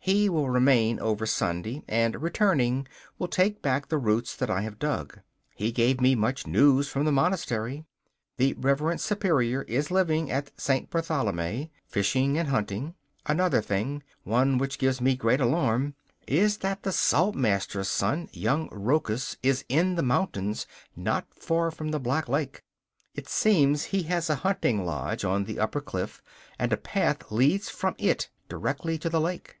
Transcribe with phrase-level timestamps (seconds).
[0.00, 2.86] He will remain over Sunday, and, returning,
[3.18, 5.20] will take back the roots that I have dug.
[5.54, 7.86] He gave me much news from the monastery.
[8.36, 12.94] The reverend Superior is living at Saint Bartholomæ, fishing and hunting.
[13.26, 15.94] Another thing one which gives me great alarm
[16.26, 20.66] is that the Saltmaster's son, young Rochus, is in the mountains
[20.96, 22.62] not far from the Black Lake.
[23.14, 26.22] It seems he has a hunting lodge on the upper cliff,
[26.58, 29.58] and a path leads from it directly to the lake.